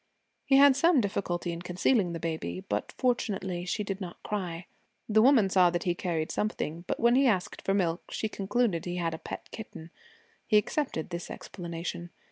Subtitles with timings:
[0.47, 4.65] He had some difficulty in concealing the baby, but fortunately she did not cry.
[5.07, 8.85] The woman saw that he carried something, but when he asked for milk, she concluded
[8.85, 9.91] he had a pet kitten.
[10.47, 12.09] He accepted this explanation.